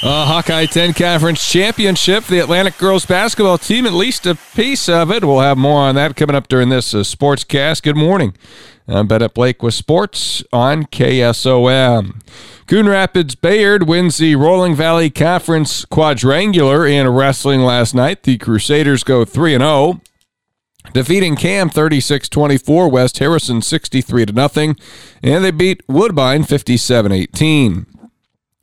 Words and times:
Uh, 0.00 0.24
Hawkeye 0.26 0.66
10 0.66 0.94
Conference 0.94 1.44
Championship. 1.44 2.24
The 2.24 2.38
Atlantic 2.38 2.78
girls 2.78 3.04
basketball 3.04 3.58
team, 3.58 3.84
at 3.84 3.92
least 3.92 4.26
a 4.26 4.36
piece 4.36 4.88
of 4.88 5.10
it. 5.10 5.24
We'll 5.24 5.40
have 5.40 5.58
more 5.58 5.80
on 5.80 5.96
that 5.96 6.14
coming 6.14 6.36
up 6.36 6.46
during 6.46 6.68
this 6.68 6.94
uh, 6.94 6.98
sportscast. 6.98 7.82
Good 7.82 7.96
morning. 7.96 8.34
I'm 8.86 9.08
Bet 9.08 9.34
Blake 9.34 9.60
with 9.60 9.74
sports 9.74 10.44
on 10.52 10.84
KSOM. 10.84 12.22
Coon 12.68 12.88
Rapids 12.88 13.34
Bayard 13.34 13.88
wins 13.88 14.18
the 14.18 14.36
Rolling 14.36 14.76
Valley 14.76 15.10
Conference 15.10 15.84
quadrangular 15.84 16.86
in 16.86 17.08
wrestling 17.08 17.62
last 17.62 17.92
night. 17.92 18.22
The 18.22 18.38
Crusaders 18.38 19.02
go 19.02 19.24
3 19.24 19.58
0 19.58 20.00
defeating 20.92 21.36
Cam 21.36 21.68
36-24, 21.68 22.90
West 22.90 23.18
Harrison 23.18 23.60
63 23.60 24.26
to 24.26 24.32
nothing, 24.32 24.76
and 25.22 25.44
they 25.44 25.50
beat 25.50 25.82
Woodbine 25.86 26.44
57-18. 26.44 27.97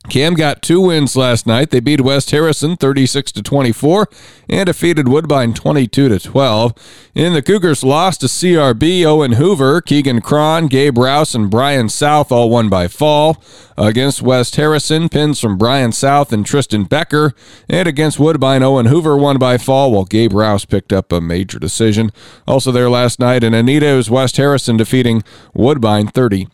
Cam 0.08 0.34
got 0.34 0.62
two 0.62 0.80
wins 0.80 1.16
last 1.16 1.46
night. 1.46 1.70
They 1.70 1.80
beat 1.80 2.00
West 2.00 2.30
Harrison 2.30 2.76
36 2.76 3.32
to 3.32 3.42
24 3.42 4.08
and 4.48 4.66
defeated 4.66 5.08
Woodbine 5.08 5.52
22 5.52 6.08
to 6.08 6.18
12. 6.18 6.72
In 7.14 7.32
the 7.32 7.42
Cougars 7.42 7.82
lost 7.82 8.20
to 8.20 8.26
CRB, 8.26 9.04
Owen 9.04 9.32
Hoover, 9.32 9.80
Keegan 9.80 10.20
Cron, 10.20 10.68
Gabe 10.68 10.96
Rouse, 10.96 11.34
and 11.34 11.50
Brian 11.50 11.88
South 11.88 12.30
all 12.30 12.48
won 12.48 12.68
by 12.68 12.86
fall. 12.86 13.42
Against 13.76 14.22
West 14.22 14.56
Harrison, 14.56 15.08
pins 15.08 15.40
from 15.40 15.58
Brian 15.58 15.90
South 15.90 16.32
and 16.32 16.46
Tristan 16.46 16.84
Becker. 16.84 17.34
And 17.68 17.88
against 17.88 18.20
Woodbine, 18.20 18.62
Owen 18.62 18.86
Hoover 18.86 19.16
won 19.16 19.38
by 19.38 19.58
fall, 19.58 19.90
while 19.90 20.04
Gabe 20.04 20.32
Rouse 20.32 20.64
picked 20.64 20.92
up 20.92 21.10
a 21.10 21.20
major 21.20 21.58
decision. 21.58 22.12
Also 22.46 22.70
there 22.70 22.88
last 22.88 23.18
night 23.18 23.42
in 23.42 23.54
Anita 23.54 24.06
West 24.08 24.36
Harrison 24.36 24.76
defeating 24.76 25.24
Woodbine 25.52 26.06
30 26.06 26.46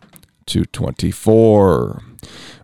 to 0.47 0.65
24. 0.65 2.03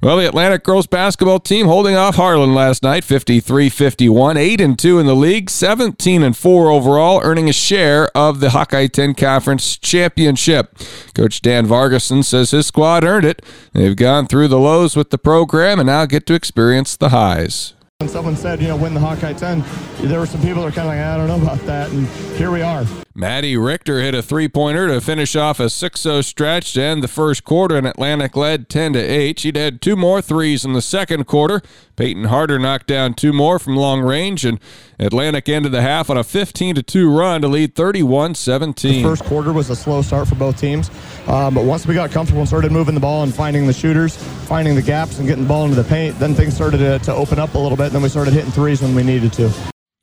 Well, 0.01 0.15
the 0.15 0.27
Atlantic 0.27 0.63
girls 0.63 0.87
basketball 0.87 1.41
team 1.41 1.65
holding 1.65 1.95
off 1.95 2.15
Harlan 2.15 2.55
last 2.55 2.83
night, 2.83 3.03
53-51, 3.03 4.37
8 4.37 4.61
and 4.61 4.79
2 4.79 4.99
in 4.99 5.05
the 5.05 5.15
league, 5.15 5.49
17 5.49 6.23
and 6.23 6.37
4 6.37 6.69
overall, 6.69 7.19
earning 7.21 7.49
a 7.49 7.53
share 7.53 8.09
of 8.15 8.39
the 8.39 8.51
Hawkeye 8.51 8.87
10 8.87 9.15
Conference 9.15 9.77
Championship. 9.77 10.77
Coach 11.13 11.41
Dan 11.41 11.67
Vargason 11.67 12.23
says 12.23 12.51
his 12.51 12.67
squad 12.67 13.03
earned 13.03 13.25
it. 13.25 13.43
They've 13.73 13.95
gone 13.95 14.27
through 14.27 14.47
the 14.47 14.59
lows 14.59 14.95
with 14.95 15.09
the 15.09 15.17
program 15.17 15.79
and 15.79 15.87
now 15.87 16.05
get 16.05 16.25
to 16.27 16.33
experience 16.33 16.95
the 16.95 17.09
highs. 17.09 17.73
When 17.97 18.07
someone 18.07 18.37
said, 18.37 18.61
you 18.61 18.69
know, 18.69 18.77
win 18.77 18.93
the 18.93 19.01
Hawkeye 19.01 19.33
10, 19.33 19.61
there 20.07 20.21
were 20.21 20.25
some 20.25 20.39
people 20.39 20.61
that 20.61 20.69
were 20.69 20.71
kind 20.71 20.87
of 20.87 20.95
like, 20.95 20.99
I 20.99 21.17
don't 21.17 21.27
know 21.27 21.45
about 21.45 21.59
that. 21.65 21.91
And 21.91 22.07
here 22.37 22.51
we 22.51 22.61
are. 22.61 22.85
Maddie 23.19 23.57
Richter 23.57 23.99
hit 23.99 24.15
a 24.15 24.23
three 24.23 24.47
pointer 24.47 24.87
to 24.87 25.01
finish 25.01 25.35
off 25.35 25.59
a 25.59 25.69
6 25.69 26.01
0 26.01 26.21
stretch 26.21 26.71
to 26.71 26.81
end 26.81 27.03
the 27.03 27.09
first 27.09 27.43
quarter, 27.43 27.75
and 27.75 27.85
Atlantic 27.85 28.37
led 28.37 28.69
10 28.69 28.93
to 28.93 28.99
8. 28.99 29.39
She'd 29.39 29.57
had 29.57 29.81
two 29.81 29.97
more 29.97 30.21
threes 30.21 30.63
in 30.63 30.71
the 30.71 30.81
second 30.81 31.27
quarter. 31.27 31.61
Peyton 31.97 32.23
Harder 32.23 32.57
knocked 32.57 32.87
down 32.87 33.15
two 33.15 33.33
more 33.33 33.59
from 33.59 33.75
long 33.75 33.99
range, 33.99 34.45
and 34.45 34.57
Atlantic 34.99 35.49
ended 35.49 35.73
the 35.73 35.81
half 35.81 36.09
on 36.09 36.15
a 36.15 36.23
15 36.23 36.75
to 36.75 36.81
2 36.81 37.13
run 37.13 37.41
to 37.41 37.49
lead 37.49 37.75
31 37.75 38.35
17. 38.35 39.03
The 39.03 39.09
first 39.09 39.25
quarter 39.25 39.51
was 39.51 39.69
a 39.69 39.75
slow 39.75 40.01
start 40.01 40.29
for 40.29 40.35
both 40.35 40.57
teams, 40.57 40.89
um, 41.27 41.53
but 41.53 41.65
once 41.65 41.85
we 41.85 41.95
got 41.95 42.11
comfortable 42.11 42.39
and 42.39 42.47
started 42.47 42.71
moving 42.71 42.95
the 42.95 43.01
ball 43.01 43.23
and 43.23 43.35
finding 43.35 43.67
the 43.67 43.73
shooters, 43.73 44.15
finding 44.47 44.75
the 44.75 44.81
gaps, 44.81 45.19
and 45.19 45.27
getting 45.27 45.43
the 45.43 45.49
ball 45.49 45.65
into 45.65 45.75
the 45.75 45.89
paint, 45.89 46.17
then 46.19 46.33
things 46.33 46.55
started 46.55 46.77
to, 46.77 46.99
to 46.99 47.13
open 47.13 47.37
up 47.37 47.55
a 47.55 47.59
little 47.59 47.75
bit, 47.75 47.87
and 47.87 47.95
then 47.95 48.01
we 48.01 48.07
started 48.07 48.33
hitting 48.33 48.51
threes 48.51 48.81
when 48.81 48.95
we 48.95 49.03
needed 49.03 49.33
to. 49.33 49.51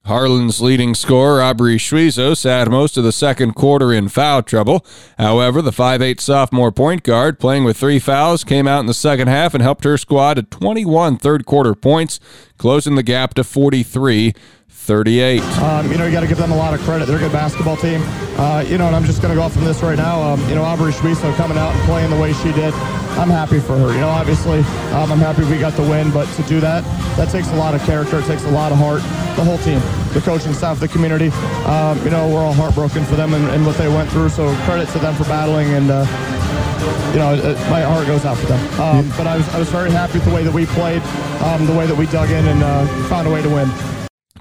Harlan's 0.06 0.60
leading 0.60 0.94
scorer, 0.94 1.42
Aubrey 1.42 1.78
Schwiezo, 1.78 2.36
sat 2.36 2.70
most 2.70 2.96
of 2.96 3.02
the 3.02 3.10
second 3.10 3.54
quarter 3.54 3.92
in 3.92 4.08
foul 4.08 4.40
trouble. 4.40 4.86
However, 5.18 5.60
the 5.60 5.72
5'8 5.72 6.20
sophomore 6.20 6.70
point 6.70 7.02
guard, 7.02 7.40
playing 7.40 7.64
with 7.64 7.76
three 7.76 7.98
fouls, 7.98 8.44
came 8.44 8.68
out 8.68 8.78
in 8.78 8.86
the 8.86 8.94
second 8.94 9.26
half 9.26 9.52
and 9.52 9.62
helped 9.62 9.82
her 9.82 9.98
squad 9.98 10.34
to 10.34 10.44
21 10.44 11.16
third 11.16 11.44
quarter 11.44 11.74
points, 11.74 12.20
closing 12.56 12.94
the 12.94 13.02
gap 13.02 13.34
to 13.34 13.42
43 13.42 14.32
38. 14.68 15.42
Um, 15.42 15.90
you 15.90 15.98
know, 15.98 16.06
you 16.06 16.12
got 16.12 16.20
to 16.20 16.26
give 16.26 16.38
them 16.38 16.52
a 16.52 16.56
lot 16.56 16.72
of 16.72 16.80
credit. 16.80 17.06
They're 17.06 17.16
a 17.16 17.20
good 17.20 17.32
basketball 17.32 17.76
team. 17.76 18.00
Uh, 18.38 18.64
you 18.68 18.78
know, 18.78 18.86
and 18.86 18.94
I'm 18.94 19.04
just 19.04 19.20
going 19.20 19.34
to 19.34 19.36
go 19.36 19.42
off 19.42 19.52
from 19.52 19.64
this 19.64 19.82
right 19.82 19.96
now. 19.96 20.20
Um, 20.20 20.40
you 20.48 20.54
know, 20.54 20.62
Aubrey 20.62 20.92
Schwieso 20.92 21.34
coming 21.36 21.58
out 21.58 21.74
and 21.74 21.82
playing 21.84 22.10
the 22.10 22.20
way 22.20 22.32
she 22.34 22.52
did. 22.52 22.72
I'm 23.18 23.30
happy 23.30 23.58
for 23.58 23.76
her. 23.78 23.92
You 23.92 24.00
know, 24.00 24.08
obviously, 24.08 24.60
um, 24.92 25.10
I'm 25.10 25.18
happy 25.18 25.42
we 25.44 25.58
got 25.58 25.72
the 25.72 25.82
win, 25.82 26.10
but 26.12 26.26
to 26.36 26.42
do 26.44 26.60
that, 26.60 26.84
that 27.16 27.30
takes 27.30 27.48
a 27.48 27.56
lot 27.56 27.74
of 27.74 27.82
character. 27.82 28.18
It 28.18 28.26
takes 28.26 28.44
a 28.44 28.50
lot 28.50 28.70
of 28.70 28.78
heart. 28.78 29.02
The 29.36 29.44
whole 29.44 29.58
team, 29.58 29.80
the 30.12 30.20
coaching 30.20 30.52
staff, 30.52 30.78
the 30.78 30.88
community. 30.88 31.30
Um, 31.64 31.98
you 32.04 32.10
know, 32.10 32.28
we're 32.28 32.44
all 32.44 32.52
heartbroken 32.52 33.04
for 33.06 33.16
them 33.16 33.34
and, 33.34 33.44
and, 33.48 33.66
what 33.66 33.76
they 33.78 33.88
went 33.88 34.10
through. 34.10 34.28
So 34.28 34.54
credit 34.64 34.88
to 34.90 34.98
them 34.98 35.14
for 35.14 35.24
battling 35.24 35.68
and. 35.74 35.90
Uh, 35.90 36.32
you 37.12 37.18
know, 37.18 37.34
it, 37.34 37.56
my 37.70 37.80
heart 37.80 38.06
goes 38.06 38.24
out 38.24 38.36
for 38.36 38.46
them. 38.46 38.80
Um, 38.80 39.08
but 39.16 39.26
I 39.26 39.36
was, 39.36 39.48
I 39.48 39.58
was 39.58 39.68
very 39.70 39.90
happy 39.90 40.18
with 40.18 40.24
the 40.24 40.34
way 40.34 40.44
that 40.44 40.52
we 40.52 40.66
played, 40.66 41.02
um, 41.42 41.66
the 41.66 41.74
way 41.74 41.86
that 41.86 41.96
we 41.96 42.06
dug 42.06 42.30
in 42.30 42.46
and 42.46 42.62
uh, 42.62 42.86
found 43.08 43.26
a 43.26 43.30
way 43.30 43.42
to 43.42 43.48
win. 43.48 43.68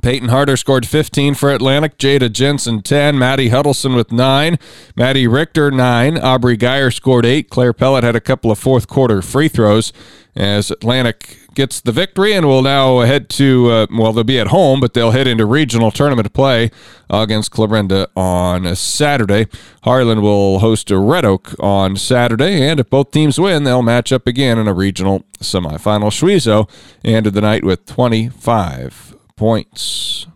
Peyton 0.05 0.29
Harder 0.29 0.55
scored 0.55 0.85
15 0.85 1.33
for 1.33 1.49
Atlantic. 1.49 1.97
Jada 1.97 2.31
Jensen 2.31 2.83
10. 2.83 3.17
Maddie 3.17 3.49
Huddleston 3.49 3.95
with 3.95 4.11
9. 4.11 4.59
Maddie 4.95 5.25
Richter 5.25 5.71
9. 5.71 6.19
Aubrey 6.19 6.55
Geyer 6.55 6.91
scored 6.91 7.25
8. 7.25 7.49
Claire 7.49 7.73
Pellet 7.73 8.03
had 8.03 8.15
a 8.15 8.21
couple 8.21 8.51
of 8.51 8.59
fourth 8.59 8.87
quarter 8.87 9.23
free 9.23 9.47
throws 9.47 9.91
as 10.35 10.69
Atlantic 10.69 11.39
gets 11.55 11.81
the 11.81 11.91
victory 11.91 12.33
and 12.33 12.45
will 12.45 12.61
now 12.61 12.99
head 12.99 13.29
to, 13.29 13.71
uh, 13.71 13.87
well, 13.91 14.13
they'll 14.13 14.23
be 14.23 14.39
at 14.39 14.49
home, 14.49 14.79
but 14.79 14.93
they'll 14.93 15.09
head 15.09 15.25
into 15.25 15.43
regional 15.43 15.89
tournament 15.89 16.31
play 16.33 16.69
against 17.09 17.49
Clarinda 17.49 18.07
on 18.15 18.75
Saturday. 18.75 19.47
Harlan 19.85 20.21
will 20.21 20.59
host 20.59 20.91
a 20.91 20.99
Red 20.99 21.25
Oak 21.25 21.55
on 21.59 21.95
Saturday, 21.95 22.61
and 22.61 22.79
if 22.79 22.91
both 22.91 23.09
teams 23.09 23.39
win, 23.39 23.63
they'll 23.63 23.81
match 23.81 24.11
up 24.11 24.27
again 24.27 24.59
in 24.59 24.67
a 24.67 24.73
regional 24.73 25.23
semifinal. 25.39 26.11
Schwiezo 26.11 26.69
ended 27.03 27.33
the 27.33 27.41
night 27.41 27.63
with 27.63 27.87
25 27.87 29.14
points. 29.35 30.27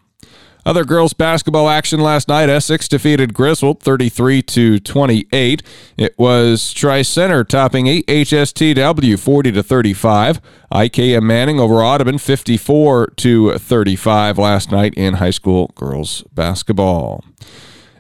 Other 0.66 0.84
girls 0.84 1.14
basketball 1.14 1.70
action 1.70 2.00
last 2.00 2.28
night. 2.28 2.50
Essex 2.50 2.88
defeated 2.88 3.34
Griswold 3.34 3.82
33 3.82 4.42
to 4.44 4.80
28. 4.80 5.64
It 5.98 6.20
was 6.20 6.74
Tri 6.74 7.02
Center 7.02 7.44
topping 7.44 7.86
HSTW 7.86 9.18
40 9.18 9.52
to 9.54 9.64
35. 9.64 10.42
IKM 10.72 11.24
Manning 11.24 11.60
over 11.60 11.76
Audubon 11.76 12.18
54 12.18 13.08
to 13.18 13.58
35 13.58 14.38
last 14.38 14.72
night 14.72 14.94
in 14.96 15.16
high 15.16 15.31
school 15.31 15.72
girls 15.76 16.24
basketball. 16.36 17.24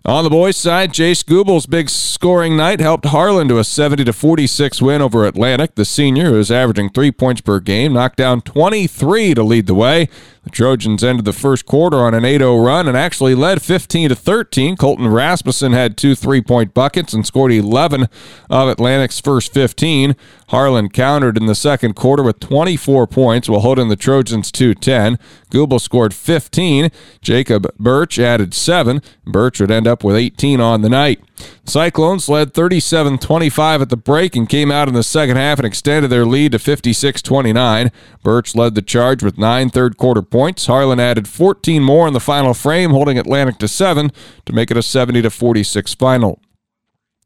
On 0.05 0.23
the 0.23 0.29
boys' 0.29 0.55
side, 0.55 0.93
Jace 0.93 1.25
Gooble's 1.25 1.65
big 1.65 1.89
scoring 1.89 2.55
night 2.55 2.79
helped 2.79 3.05
Harlan 3.07 3.47
to 3.49 3.59
a 3.59 3.63
70 3.63 4.05
to 4.05 4.13
46 4.13 4.81
win 4.81 5.01
over 5.01 5.25
Atlantic. 5.25 5.75
The 5.75 5.85
senior, 5.85 6.25
who 6.25 6.39
is 6.39 6.49
averaging 6.49 6.89
three 6.89 7.11
points 7.11 7.41
per 7.41 7.59
game, 7.59 7.93
knocked 7.93 8.15
down 8.15 8.41
23 8.41 9.33
to 9.33 9.43
lead 9.43 9.67
the 9.67 9.75
way. 9.75 10.07
The 10.49 10.55
Trojans 10.55 11.03
ended 11.03 11.25
the 11.25 11.33
first 11.33 11.67
quarter 11.67 11.97
on 11.97 12.15
an 12.15 12.23
8-0 12.23 12.65
run 12.65 12.87
and 12.87 12.97
actually 12.97 13.35
led 13.35 13.61
15 13.61 14.09
to 14.09 14.15
13. 14.15 14.77
Colton 14.77 15.07
Rasmussen 15.07 15.73
had 15.73 15.95
two 15.95 16.15
three-point 16.15 16.73
buckets 16.73 17.13
and 17.13 17.23
scored 17.23 17.51
11 17.51 18.07
of 18.49 18.67
Atlantic's 18.67 19.19
first 19.19 19.53
15. 19.53 20.15
Harlan 20.47 20.89
countered 20.89 21.37
in 21.37 21.45
the 21.45 21.53
second 21.53 21.95
quarter 21.95 22.23
with 22.23 22.39
24 22.39 23.05
points 23.05 23.47
while 23.47 23.59
holding 23.59 23.89
the 23.89 23.95
Trojans 23.95 24.51
to 24.53 24.73
10. 24.73 25.19
Gooble 25.51 25.79
scored 25.79 26.15
15. 26.15 26.89
Jacob 27.21 27.67
Birch 27.77 28.17
added 28.17 28.55
7. 28.55 29.03
Birch 29.25 29.59
would 29.59 29.69
end 29.69 29.87
up 29.87 30.03
with 30.03 30.15
18 30.15 30.59
on 30.59 30.81
the 30.81 30.89
night. 30.89 31.21
Cyclones 31.63 32.27
led 32.27 32.53
37 32.53 33.19
25 33.19 33.81
at 33.81 33.89
the 33.89 33.95
break 33.95 34.35
and 34.35 34.49
came 34.49 34.71
out 34.71 34.87
in 34.87 34.93
the 34.93 35.03
second 35.03 35.37
half 35.37 35.59
and 35.59 35.65
extended 35.65 36.09
their 36.09 36.25
lead 36.25 36.51
to 36.51 36.59
56 36.59 37.21
29. 37.21 37.91
Birch 38.23 38.55
led 38.55 38.75
the 38.75 38.81
charge 38.81 39.23
with 39.23 39.37
nine 39.37 39.69
third 39.69 39.95
quarter 39.97 40.21
points. 40.21 40.38
Harlan 40.65 40.99
added 40.99 41.27
14 41.27 41.83
more 41.83 42.07
in 42.07 42.13
the 42.13 42.19
final 42.19 42.53
frame, 42.53 42.91
holding 42.91 43.17
Atlantic 43.17 43.57
to 43.59 43.67
7 43.67 44.11
to 44.45 44.53
make 44.53 44.71
it 44.71 44.77
a 44.77 44.83
70 44.83 45.29
46 45.29 45.93
final. 45.95 46.41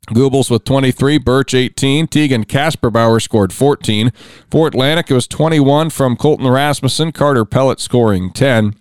Goobles 0.07 0.49
with 0.49 0.65
23, 0.65 1.17
Birch 1.17 1.53
18, 1.53 2.07
Tegan 2.07 2.43
Kasperbauer 2.43 3.21
scored 3.21 3.53
14. 3.53 4.11
For 4.51 4.67
Atlantic, 4.67 5.09
it 5.09 5.13
was 5.13 5.27
21 5.27 5.91
from 5.91 6.17
Colton 6.17 6.47
Rasmussen, 6.47 7.13
Carter 7.13 7.45
Pellet 7.45 7.79
scoring 7.79 8.31
10. 8.31 8.75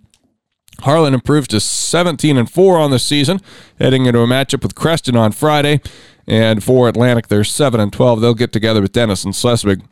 Harlan 0.80 1.14
improves 1.14 1.46
to 1.48 1.60
17 1.60 2.36
and 2.36 2.50
4 2.50 2.76
on 2.76 2.90
the 2.90 2.98
season, 2.98 3.40
heading 3.78 4.06
into 4.06 4.20
a 4.20 4.26
matchup 4.26 4.64
with 4.64 4.74
Creston 4.74 5.16
on 5.16 5.30
Friday. 5.30 5.80
And 6.26 6.62
for 6.62 6.88
Atlantic, 6.88 7.28
they're 7.28 7.44
7 7.44 7.78
and 7.78 7.92
12. 7.92 8.20
They'll 8.20 8.34
get 8.34 8.52
together 8.52 8.80
with 8.80 8.92
Denison-Schleswig 8.92 9.82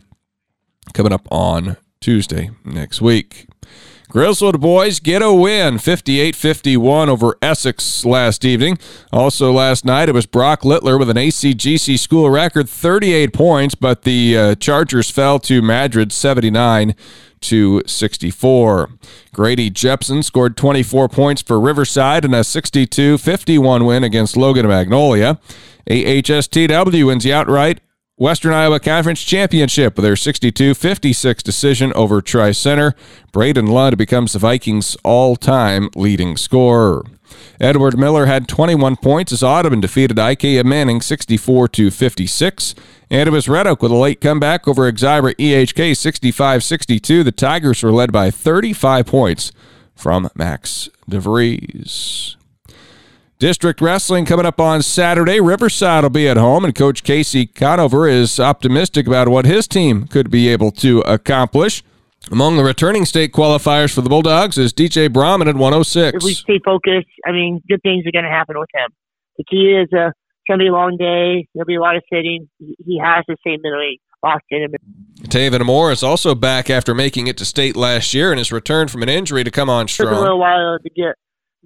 coming 0.92 1.12
up 1.12 1.28
on 1.30 1.76
Tuesday 2.00 2.50
next 2.64 3.00
week. 3.00 3.46
Griswold 4.10 4.60
boys 4.60 4.98
get 4.98 5.22
a 5.22 5.32
win 5.32 5.78
58 5.78 6.34
51 6.34 7.08
over 7.08 7.36
Essex 7.40 8.04
last 8.04 8.44
evening. 8.44 8.76
Also, 9.12 9.52
last 9.52 9.84
night 9.84 10.08
it 10.08 10.14
was 10.16 10.26
Brock 10.26 10.64
Littler 10.64 10.98
with 10.98 11.08
an 11.10 11.16
ACGC 11.16 11.96
school 11.96 12.28
record 12.28 12.68
38 12.68 13.32
points, 13.32 13.76
but 13.76 14.02
the 14.02 14.36
uh, 14.36 14.54
Chargers 14.56 15.10
fell 15.10 15.38
to 15.38 15.62
Madrid 15.62 16.10
79 16.10 16.96
to 17.42 17.82
64. 17.86 18.90
Grady 19.32 19.70
Jepson 19.70 20.24
scored 20.24 20.56
24 20.56 21.08
points 21.08 21.40
for 21.40 21.60
Riverside 21.60 22.24
in 22.24 22.34
a 22.34 22.42
62 22.42 23.16
51 23.16 23.84
win 23.84 24.02
against 24.02 24.36
Logan 24.36 24.66
Magnolia. 24.66 25.38
AHSTW 25.88 27.06
wins 27.06 27.22
the 27.22 27.32
outright 27.32 27.80
Western 28.20 28.52
Iowa 28.52 28.78
Conference 28.80 29.22
Championship 29.22 29.96
with 29.96 30.04
their 30.04 30.14
62 30.14 30.74
56 30.74 31.42
decision 31.42 31.90
over 31.94 32.20
Tri 32.20 32.52
Center. 32.52 32.94
Braden 33.32 33.66
Lund 33.66 33.96
becomes 33.96 34.34
the 34.34 34.38
Vikings' 34.38 34.94
all 35.02 35.36
time 35.36 35.88
leading 35.96 36.36
scorer. 36.36 37.02
Edward 37.58 37.98
Miller 37.98 38.26
had 38.26 38.46
21 38.46 38.96
points 38.96 39.32
as 39.32 39.42
Audubon 39.42 39.80
defeated 39.80 40.18
IKM 40.18 40.66
Manning 40.66 41.00
64 41.00 41.68
56. 41.68 42.74
And 43.08 43.26
it 43.26 43.32
was 43.32 43.48
Red 43.48 43.66
Oak 43.66 43.80
with 43.80 43.90
a 43.90 43.96
late 43.96 44.20
comeback 44.20 44.68
over 44.68 44.82
Exira 44.92 45.34
EHK 45.36 45.96
65 45.96 46.62
62. 46.62 47.24
The 47.24 47.32
Tigers 47.32 47.82
were 47.82 47.90
led 47.90 48.12
by 48.12 48.30
35 48.30 49.06
points 49.06 49.50
from 49.94 50.28
Max 50.34 50.90
DeVries. 51.10 52.36
District 53.40 53.80
Wrestling 53.80 54.26
coming 54.26 54.44
up 54.44 54.60
on 54.60 54.82
Saturday. 54.82 55.40
Riverside 55.40 56.02
will 56.02 56.10
be 56.10 56.28
at 56.28 56.36
home, 56.36 56.62
and 56.62 56.74
Coach 56.74 57.02
Casey 57.02 57.46
Conover 57.46 58.06
is 58.06 58.38
optimistic 58.38 59.06
about 59.06 59.28
what 59.28 59.46
his 59.46 59.66
team 59.66 60.06
could 60.08 60.30
be 60.30 60.48
able 60.48 60.70
to 60.72 61.00
accomplish. 61.00 61.82
Among 62.30 62.58
the 62.58 62.62
returning 62.62 63.06
state 63.06 63.32
qualifiers 63.32 63.94
for 63.94 64.02
the 64.02 64.10
Bulldogs 64.10 64.58
is 64.58 64.74
DJ 64.74 65.10
Brahman 65.10 65.48
at 65.48 65.56
106. 65.56 66.18
If 66.18 66.22
we 66.22 66.34
stay 66.34 66.60
focused, 66.62 67.08
I 67.26 67.32
mean, 67.32 67.62
good 67.66 67.80
things 67.82 68.04
are 68.06 68.12
going 68.12 68.26
to 68.26 68.30
happen 68.30 68.58
with 68.58 68.68
him. 68.74 68.90
The 69.38 69.44
key 69.44 69.72
is 69.72 69.88
uh, 69.90 70.08
it's 70.08 70.46
going 70.46 70.58
to 70.58 70.64
be 70.64 70.68
a 70.68 70.72
long 70.72 70.98
day. 70.98 71.48
There'll 71.54 71.64
be 71.64 71.76
a 71.76 71.80
lot 71.80 71.96
of 71.96 72.02
sitting. 72.12 72.46
He 72.58 73.00
has 73.02 73.24
the 73.26 73.38
same 73.42 73.60
mentally 73.62 74.02
lost 74.22 74.44
in 74.50 74.64
him. 74.64 74.72
Taven 75.30 75.64
Moore 75.64 75.92
is 75.92 76.02
also 76.02 76.34
back 76.34 76.68
after 76.68 76.94
making 76.94 77.26
it 77.26 77.38
to 77.38 77.46
state 77.46 77.74
last 77.74 78.12
year 78.12 78.32
and 78.32 78.38
has 78.38 78.52
returned 78.52 78.90
from 78.90 79.02
an 79.02 79.08
injury 79.08 79.44
to 79.44 79.50
come 79.50 79.70
on 79.70 79.88
strong. 79.88 80.10
Took 80.10 80.18
a 80.18 80.20
little 80.20 80.38
while 80.38 80.78
to 80.78 80.90
get 80.90 81.14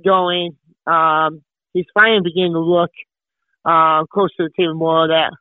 going. 0.04 0.56
Um, 0.86 1.42
he's 1.74 1.86
finally 1.92 2.20
beginning 2.24 2.54
to 2.54 2.60
look 2.60 2.90
uh, 3.66 4.04
close 4.06 4.34
to 4.36 4.44
the 4.44 4.50
table 4.56 4.74
more 4.74 5.08
that 5.08 5.32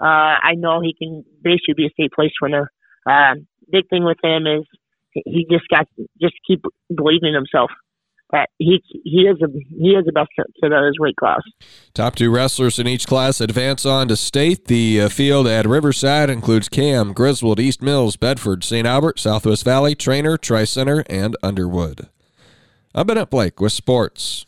uh, 0.00 0.38
I 0.42 0.54
know 0.56 0.80
he 0.80 0.94
can 0.94 1.24
basically 1.42 1.74
be 1.76 1.86
a 1.86 1.90
state 1.90 2.12
place 2.12 2.32
winner. 2.40 2.70
Uh, 3.08 3.34
big 3.70 3.88
thing 3.88 4.04
with 4.04 4.18
him 4.22 4.46
is 4.46 4.64
he 5.12 5.46
just 5.50 5.66
got 5.68 5.88
just 6.20 6.34
keep 6.46 6.62
believing 6.94 7.30
in 7.30 7.34
himself. 7.34 7.70
That 8.30 8.50
he 8.58 8.82
he 9.04 9.22
is 9.22 9.38
a 9.42 9.48
he 9.70 9.90
is 9.92 10.04
the 10.04 10.12
best 10.12 10.28
of 10.38 10.84
his 10.84 10.98
weight 10.98 11.16
class. 11.16 11.40
Top 11.94 12.14
two 12.14 12.30
wrestlers 12.30 12.78
in 12.78 12.86
each 12.86 13.06
class 13.06 13.40
advance 13.40 13.86
on 13.86 14.08
to 14.08 14.16
state. 14.16 14.66
The 14.66 15.02
uh, 15.02 15.08
field 15.08 15.46
at 15.46 15.64
Riverside 15.64 16.28
includes 16.28 16.68
Cam, 16.68 17.14
Griswold, 17.14 17.58
East 17.58 17.80
Mills, 17.80 18.16
Bedford, 18.16 18.64
St. 18.64 18.86
Albert, 18.86 19.18
Southwest 19.18 19.64
Valley, 19.64 19.94
Treynor, 19.94 20.38
Tri 20.38 20.64
Center, 20.64 21.04
and 21.08 21.38
Underwood. 21.42 22.08
I've 22.94 23.06
been 23.06 23.18
at 23.18 23.30
Blake 23.30 23.60
with 23.60 23.72
sports. 23.72 24.44